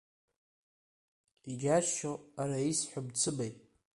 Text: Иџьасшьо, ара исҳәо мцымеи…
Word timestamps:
Иџьасшьо, 1.51 2.11
ара 2.41 2.57
исҳәо 2.71 3.01
мцымеи… 3.05 3.51